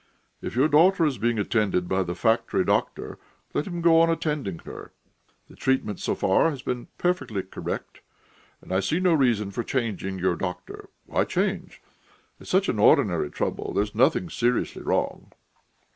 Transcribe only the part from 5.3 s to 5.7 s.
The